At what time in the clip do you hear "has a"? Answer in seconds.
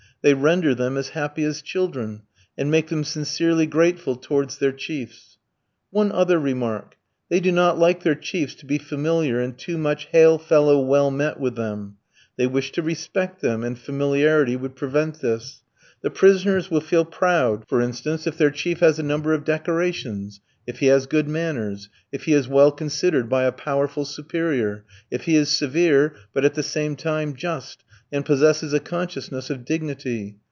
18.81-19.03